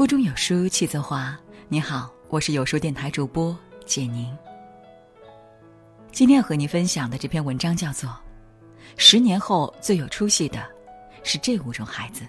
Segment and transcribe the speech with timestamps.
[0.00, 1.38] 腹中有书气自华。
[1.68, 3.54] 你好，我是有书电台主播
[3.84, 4.34] 简宁。
[6.10, 8.08] 今天要和您分享的这篇文章叫做
[8.96, 10.66] 《十年后最有出息的
[11.22, 12.24] 是这五种孩子》。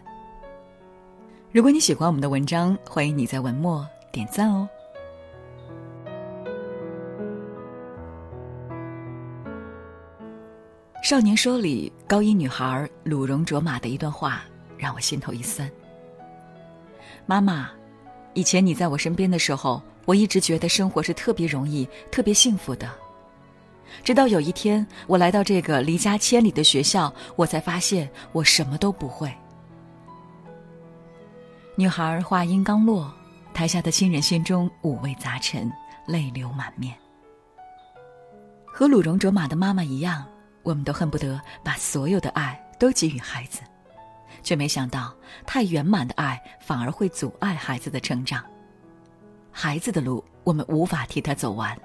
[1.54, 4.68] 如果你喜欢我们的文章，欢迎你在文末点赞哦。
[11.08, 14.44] 《少年说》里高一女孩鲁荣卓玛的一段话，
[14.78, 15.72] 让我心头一酸。
[17.32, 17.70] 妈妈，
[18.34, 22.90] 以前你在我身边的时候，我一直觉得生活是特别容易、特别幸福的。
[24.04, 29.34] 直到有一天，我来到这个离家千里的学校，我才发现我什么都不会。
[31.78, 33.10] 女孩话音刚落，
[33.54, 35.72] 台下的亲人心中五味杂陈，
[36.06, 36.94] 泪流满面。
[38.66, 40.26] 和鲁荣卓玛的妈妈一样。
[40.64, 43.62] 我们都恨不得把所有的爱都给予孩子，
[44.44, 48.44] 却没想到太圆满的爱反而会阻碍孩子的成长。
[49.52, 51.80] 孩子的路我们无法替他走完，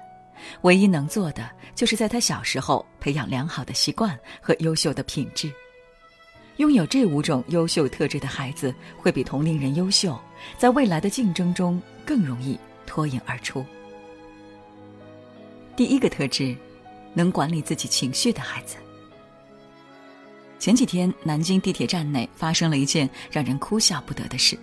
[0.61, 5.51] 唯一能做的就是在他小时候培养良好的习惯和优秀的品质。
[6.57, 10.19] 拥有这五种优秀特质的孩子，会比同龄人优秀，
[10.57, 13.65] 在未来的竞争中更容易脱颖而出。
[15.75, 16.55] 第一个特质。
[17.13, 18.77] 能管理自己情绪的孩子。
[20.59, 24.57] 前几天，南京地铁站内发生了一件让人哭笑不得的事：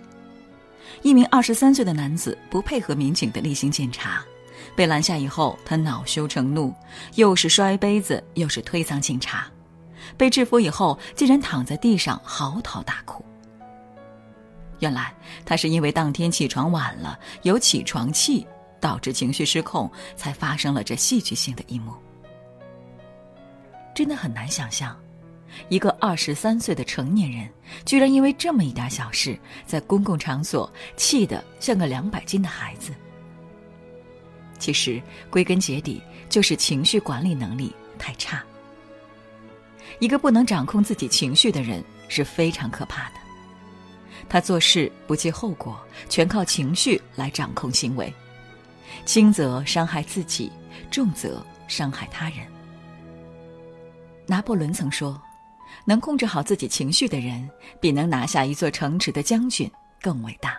[1.01, 4.23] 一名二十三岁的男子不配合民警的例行检查，
[4.75, 6.73] 被拦下以后，他恼羞成怒，
[7.15, 9.47] 又是摔杯子，又是推搡警察。
[10.17, 13.23] 被制服以后，竟然躺在地上嚎啕大哭。
[14.79, 15.15] 原来，
[15.45, 18.45] 他是因为当天起床晚了，有起床气，
[18.79, 21.93] 导致情绪失控，才发生了这戏剧性的一幕。
[23.95, 24.95] 真的很难想象，
[25.69, 27.49] 一个二十三岁的成年人，
[27.85, 32.91] 居然因为这么一点小事，在公共场所气得像个两百斤的孩子。
[34.59, 38.43] 其实归根结底，就是情绪管理能力太差。
[39.99, 43.15] 一个不能掌控自己情绪的人是非常可怕的，
[44.29, 48.13] 他做事不计后果，全靠情绪来掌控行为，
[49.05, 50.51] 轻则伤害自己，
[50.91, 52.39] 重则伤害他人。
[54.27, 55.21] 拿破仑曾说
[55.83, 57.49] ：“能控制好自己情绪的人，
[57.81, 59.69] 比能拿下一座城池的将军
[60.01, 60.57] 更伟大。”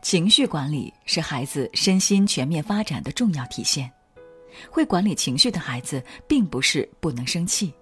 [0.00, 3.90] 情绪管理是孩子身心全面发展的重要体现。
[4.70, 7.72] 会管理情绪的孩子，并不是不能生气，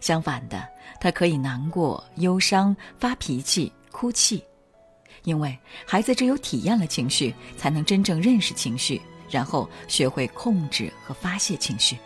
[0.00, 0.66] 相反的，
[1.00, 4.42] 他可以难过、忧伤、发脾气、哭泣，
[5.24, 9.00] 因为孩子只有体验了情绪，才能真正认识情绪，
[9.30, 11.96] 然后学会控制和发泄情绪。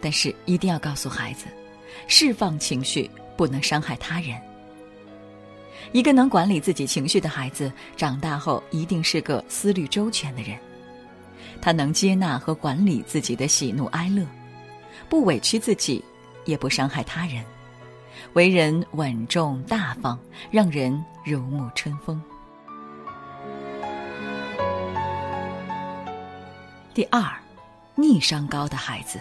[0.00, 1.46] 但是一定要告诉孩子，
[2.06, 4.40] 释放情绪不能伤害他人。
[5.92, 10.58] 一个能管理自己情绪的孩子，长大后一定是个思虑周全的人。
[11.60, 14.26] 他能接纳和管理自己的喜怒哀乐，
[15.08, 16.04] 不委屈自己，
[16.44, 17.44] 也不伤害他人，
[18.32, 20.18] 为人稳重大方，
[20.50, 22.20] 让人如沐春风。
[26.92, 27.24] 第二，
[27.94, 29.18] 逆商高的孩子。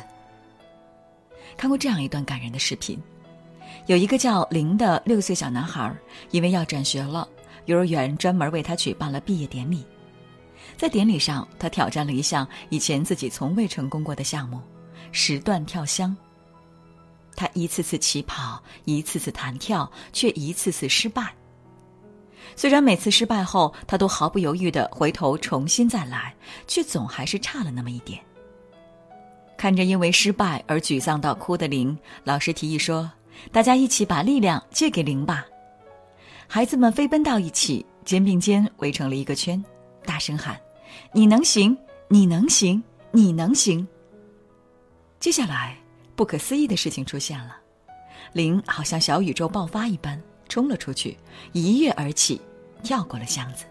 [1.58, 3.02] 看过这样一段感人的视频，
[3.88, 5.96] 有一个叫林的六岁小男孩，
[6.32, 7.28] 因为要转学了，
[7.66, 9.86] 幼儿园专门为他举办了毕业典礼。
[10.78, 14.60] 在典礼上，他挑战了一项以前自己从未成功过的项目——
[15.12, 16.16] 十段跳箱。
[17.36, 21.34] 他一次次起跑，一次次弹跳，却一次次失败。
[22.56, 26.36] 虽然每次失败后，他都毫不犹豫地回头重新再来，
[26.68, 28.24] 却总还是差了那么一点。
[29.58, 33.10] 看着因为失败而沮丧到哭的灵，老师提议说
[33.52, 35.46] ：“大家一起把力量借给灵吧。”
[36.48, 39.64] 孩子们飞奔到一起，肩并肩围成了一个圈，
[40.06, 40.60] 大声喊
[41.14, 41.78] ：“你能行，
[42.10, 43.88] 你能行，你能行！”
[45.20, 45.78] 接下来，
[46.16, 47.56] 不可思议的事情出现了，
[48.34, 51.18] 灵好像小宇宙爆发一般冲了出去，
[51.54, 52.42] 一跃而起，
[52.84, 53.64] 跳过了箱子。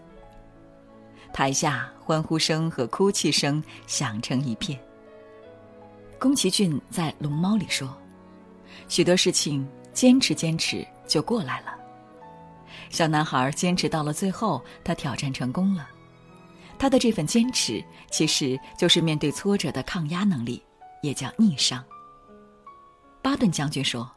[1.31, 4.79] 台下欢呼声和哭泣声响成一片。
[6.23, 7.93] 宫崎骏在《龙猫》里说
[8.87, 11.75] ：“许多事情坚持坚持就过来了。”
[12.89, 15.89] 小男孩坚持到了最后，他挑战成功了。
[16.79, 20.63] 他的这份坚持，其实就是面对挫折的抗压能力，
[21.01, 21.83] 也叫逆商。
[23.21, 24.09] 巴顿将军说：“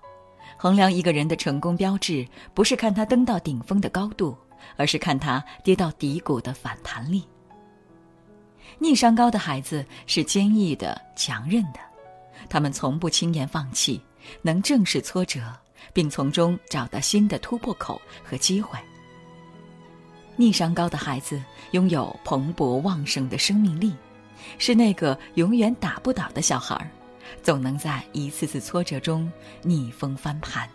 [0.56, 2.24] 衡量一个人的成功标志，
[2.54, 4.38] 不是看他登到顶峰的高度，
[4.76, 7.26] 而是看他跌到低谷的反弹力。”
[8.78, 11.80] 逆商高的孩子是坚毅的、强韧的。
[12.48, 14.00] 他们从不轻言放弃，
[14.42, 15.40] 能正视挫折，
[15.92, 18.78] 并从中找到新的突破口和机会。
[20.36, 23.94] 逆商高的孩子拥有蓬勃旺盛的生命力，
[24.58, 26.90] 是那个永远打不倒的小孩儿，
[27.42, 29.30] 总能在一次次挫折中
[29.62, 30.68] 逆风翻盘。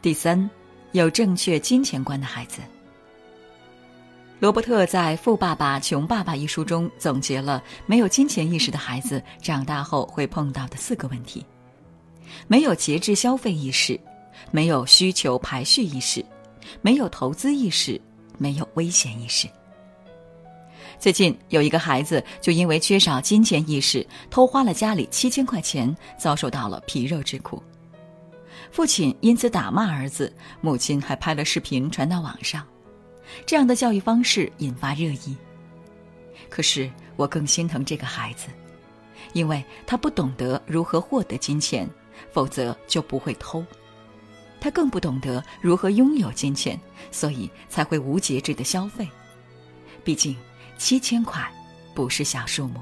[0.00, 0.48] 第三，
[0.92, 2.60] 有正确金钱观的孩子。
[4.40, 11.44] 罗伯特在《富爸爸穷爸爸》一书中总结了没有金钱意识的孩子长大后会碰到的四个问题：
[12.46, 13.98] 没有节制消费意识，
[14.52, 16.24] 没有需求排序意识，
[16.80, 18.00] 没有投资意识，
[18.38, 19.48] 没有危险意识。
[21.00, 27.60] 最近有一个孩子就因为缺少金钱意识，偷花了家里七千块钱，遭受到了皮肉之苦。
[28.70, 32.64] 父亲因此打骂儿子，母亲还拍了视频传到网上。
[33.46, 35.36] 这样的教育方式引发热议。
[36.48, 38.48] 可是我更心疼这个孩子，
[39.32, 41.88] 因为他不懂得如何获得金钱，
[42.32, 43.62] 否则就不会偷；
[44.60, 46.80] 他更不懂得如何拥有金钱，
[47.10, 49.06] 所以才会无节制的消费。
[50.02, 50.36] 毕竟
[50.78, 51.46] 七千块
[51.94, 52.80] 不是小数目。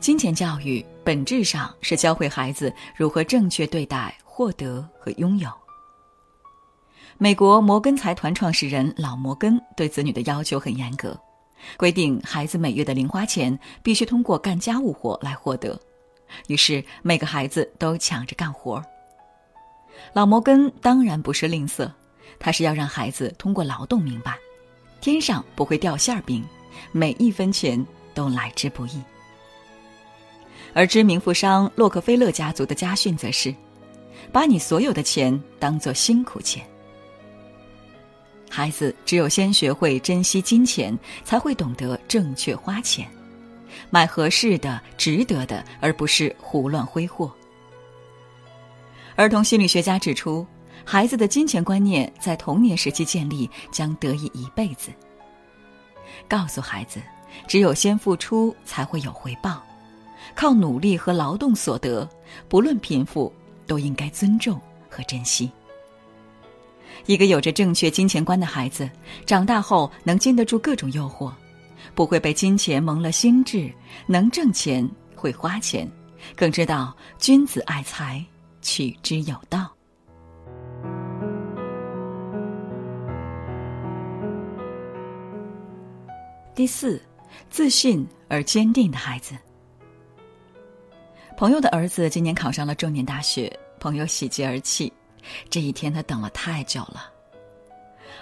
[0.00, 5.50] 金钱教育本质上是教会孩子如何正确对待获得和拥有。
[7.22, 11.14] 美国摩根财团创始人老摩根对子女的要求很严格，
[11.76, 15.78] 规定孩子每月的零花钱必须通过干家务活来获得。
[16.46, 18.82] 于是每个孩子都抢着干活。
[20.14, 21.92] 老摩根当然不是吝啬，
[22.38, 24.38] 他是要让孩子通过劳动明白，
[25.02, 26.42] 天上不会掉馅饼，
[26.90, 28.98] 每一分钱都来之不易。
[30.72, 33.54] 而知名富商洛克菲勒家族的家训则是：
[34.32, 36.64] 把你所有的钱当做辛苦钱。
[38.52, 43.08] 孩子只有先学会珍惜金钱，才会懂得正确花钱，
[43.90, 47.32] 买合适的、值得的，而不是胡乱挥霍。
[49.14, 50.44] 儿童心理学家指出，
[50.84, 54.90] 孩子的金钱观念在童年时期建立，将得以一辈子。
[56.28, 57.00] 告诉孩子，
[57.46, 59.62] 只有先付出，才会有回报，
[60.34, 62.08] 靠努力和劳动所得，
[62.48, 63.32] 不论贫富，
[63.64, 65.50] 都应该尊重和珍惜。
[67.06, 68.88] 一个有着正确金钱观的孩子，
[69.26, 71.32] 长大后能经得住各种诱惑，
[71.94, 73.72] 不会被金钱蒙了心智，
[74.06, 75.90] 能挣钱，会花钱，
[76.36, 78.24] 更知道君子爱财，
[78.62, 79.70] 取之有道。
[86.54, 87.00] 第四，
[87.48, 89.34] 自信而坚定的孩子。
[91.38, 94.92] 朋友的儿子今年考上了重点大学，朋友喜极而泣。
[95.48, 97.10] 这一天他等了太久了。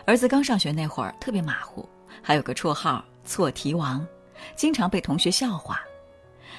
[0.04, 1.88] 儿子刚上学那会儿特别马虎，
[2.22, 4.06] 还有个绰号“错题王”，
[4.56, 5.80] 经常被同学笑话。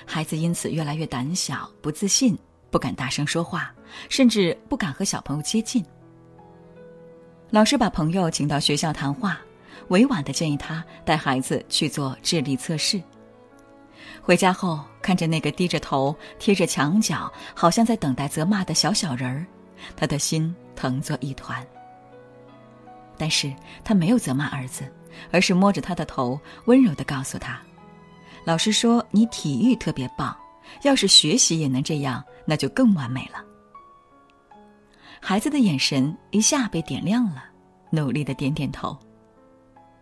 [0.05, 2.37] 孩子因此越来越胆小、不自信，
[2.69, 3.73] 不敢大声说话，
[4.07, 5.83] 甚至不敢和小朋友接近。
[7.49, 9.39] 老师把朋友请到学校谈话，
[9.87, 13.01] 委婉的建议他带孩子去做智力测试。
[14.21, 19.45] 回家后，看着那个低着头、贴着墙角，好像在等待责骂的小小人儿。
[19.95, 21.65] 他的心疼作一团，
[23.17, 23.53] 但是
[23.83, 24.83] 他没有责骂儿子，
[25.31, 27.59] 而是摸着他的头，温柔的告诉他
[28.45, 30.35] ：“老师说你体育特别棒，
[30.83, 33.43] 要是学习也能这样，那就更完美了。”
[35.21, 37.43] 孩子的眼神一下被点亮了，
[37.89, 38.97] 努力的点点头。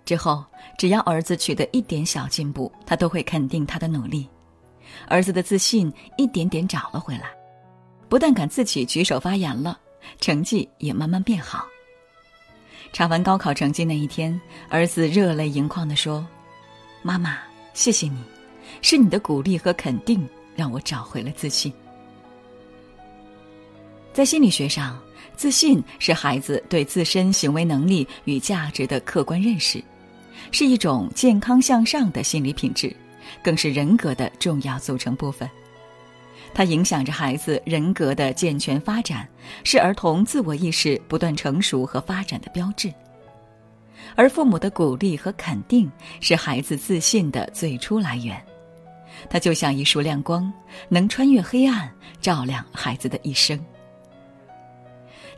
[0.06, 0.46] 之后，
[0.78, 4.30] 只要儿子取得一点小进步，他都会肯定他的努力，
[5.08, 7.37] 儿子的自信一点点找了回来。
[8.10, 9.80] 不但敢自己举手发言了，
[10.20, 11.66] 成绩也慢慢变好。
[12.94, 16.26] 查完高考成绩那一天，儿子热泪盈眶地说
[17.04, 17.38] ：“妈妈，
[17.74, 18.18] 谢谢你，
[18.82, 21.72] 是你的鼓励和肯定让我找回了自信。”
[24.14, 24.98] 在心理学上，
[25.36, 29.84] 自信是孩子对自身行为能力与价值的客观认识，
[30.52, 32.96] 是一种健康向上的心理品质，
[33.44, 35.48] 更是人格的重要组成部分。
[36.54, 39.28] 它影响着孩子人格的健全发展，
[39.64, 42.92] 是儿童自我意识不断成熟和发展的标志。
[44.16, 48.42] 而父母的鼓励和肯定，是孩子自信的最初来源。
[49.30, 50.52] 它就像一束亮光，
[50.90, 53.60] 能穿越黑暗，照亮孩子的一生。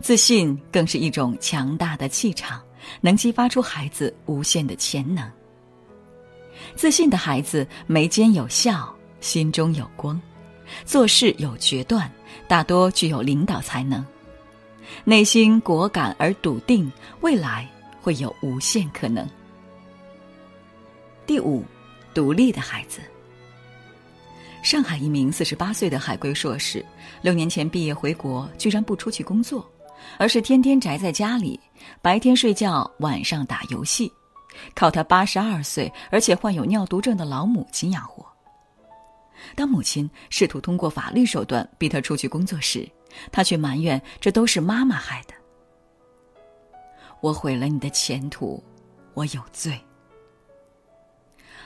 [0.01, 2.61] 自信更是一种强大的气场，
[3.01, 5.29] 能激发出孩子无限的潜能。
[6.75, 10.21] 自信的孩子眉间有笑，心中有光。
[10.85, 12.11] 做事有决断，
[12.47, 14.05] 大多具有领导才能，
[15.03, 17.67] 内心果敢而笃定，未来
[18.01, 19.27] 会有无限可能。
[21.25, 21.63] 第五，
[22.13, 22.99] 独立的孩子。
[24.61, 26.83] 上海一名四十八岁的海归硕士，
[27.21, 29.65] 六年前毕业回国，居然不出去工作，
[30.17, 31.59] 而是天天宅在家里，
[32.01, 34.11] 白天睡觉，晚上打游戏，
[34.75, 38.25] 靠他八十二岁而且患有尿毒症的老母亲养活。
[39.55, 42.87] 当母亲试图通过法律手段逼他出去工作时，
[43.31, 45.33] 他却埋怨这都是妈妈害的。
[47.21, 48.63] 我毁了你的前途，
[49.13, 49.79] 我有罪。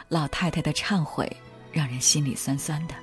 [0.10, 1.32] 老太太的忏悔
[1.72, 2.96] 让人心里酸酸的。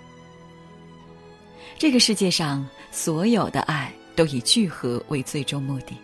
[1.79, 5.97] 这个世界上所有的爱都以聚合为最终目的，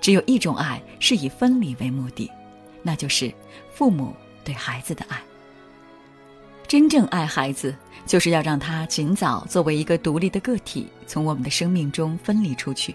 [0.00, 2.30] 只有一种爱是以分离为目的，
[2.82, 3.32] 那就是
[3.72, 5.20] 父母对孩子的爱。
[6.68, 12.94] 真正爱孩子，就是要让他尽早作为一个独立的个体，从我们的生命中分离出去，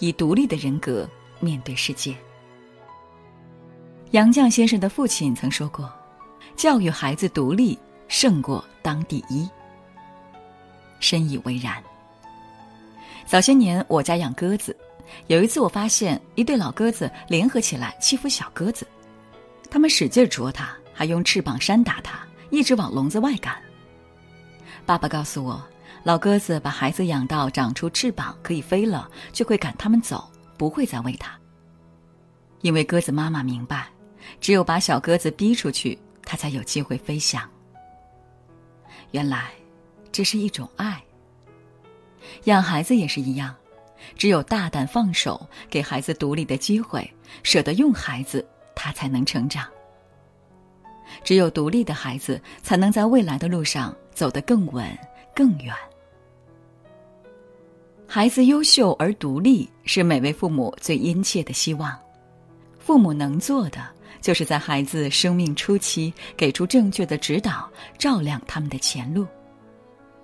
[0.00, 2.12] 以独立的人格面对世界。
[4.10, 5.88] 杨绛先生的父亲曾说过。
[6.56, 7.78] 教育孩子独立
[8.08, 9.48] 胜过当第一，
[10.98, 11.80] 深以为然。
[13.24, 14.76] 早些年我家养鸽子，
[15.28, 18.84] 有一次我发现一对老鸽子联合起来欺负小鸽子，
[19.70, 22.18] 他们使劲啄它，还用翅膀扇打它，
[22.50, 23.56] 一直往笼子外赶。
[24.86, 25.62] 爸爸告诉我，
[26.02, 31.38] 老鸽子把孩子养到长出翅膀可以飞了，就会赶他们走，不会再喂它。
[32.62, 33.86] 因为鸽子妈妈明白，
[34.40, 35.98] 只有把小鸽子逼出去。
[36.30, 37.48] 他才有机会飞翔。
[39.12, 39.50] 原来，
[40.12, 41.02] 这是一种爱。
[42.44, 43.54] 养孩子也是一样，
[44.14, 47.10] 只有大胆放手，给孩子独立的机会，
[47.42, 49.66] 舍得用孩子，他才能成长。
[51.24, 54.86] 只有独立的孩子，才能在未来的路上走得更稳、
[55.34, 55.74] 更远。
[58.06, 61.96] 孩子优秀而独立，是每位父母最殷切的希望。
[62.78, 63.86] 父母能做的。
[64.20, 69.24] 就是在孩子生命初期给出正确的指导，照亮他们的前路，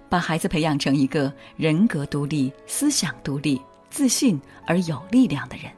[0.08, 5.70] 把孩子培养成一个人格独立、思想独立、自信而有力量的人。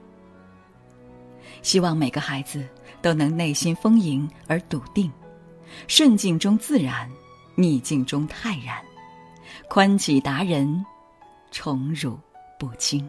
[1.61, 2.67] 希望每个孩子
[3.07, 5.09] 都能内心丰盈而笃定，
[5.87, 7.09] 顺境中自然，
[7.55, 8.83] 逆境中泰然，
[9.69, 10.85] 宽己达人，
[11.53, 12.19] 宠辱
[12.59, 13.09] 不惊。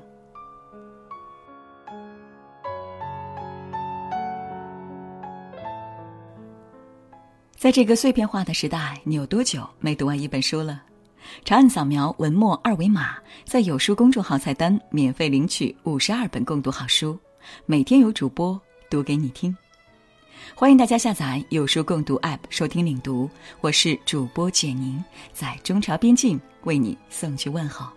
[7.56, 10.84] 在这个碎片化的时代，你有多久没读完一本书了？
[11.44, 17.18] 长按扫描文末二维码，在有书公众号菜单免费领取五十二本共读好书，
[17.66, 18.62] 每天有主播
[18.92, 19.58] 读给你听。
[20.56, 23.30] 欢迎大家下载有书共读 App 收听领读，
[23.62, 25.04] 我是主播简宁，
[25.34, 27.88] 在中朝边境为你送去问候。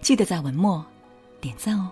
[0.00, 0.84] 记得在文末
[1.40, 1.90] 点赞哦。